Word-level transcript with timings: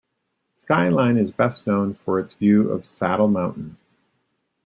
Skyline 0.55 1.15
is 1.19 1.29
best 1.29 1.67
known 1.67 1.93
for 1.93 2.19
its 2.19 2.33
view 2.33 2.71
of 2.71 2.87
Saddle 2.87 3.27
Mountain. 3.27 3.77